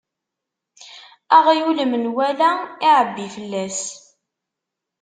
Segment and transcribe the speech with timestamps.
[1.37, 2.51] Aɣyul, menwala
[2.89, 3.79] iɛebbi fell-as.